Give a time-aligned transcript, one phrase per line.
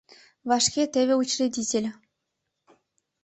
[0.49, 1.87] Вашке теве Учредитель...